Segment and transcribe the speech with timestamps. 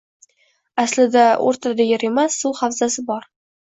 [0.85, 3.35] Aslida oʻrtada yer emas, suv havzasi bor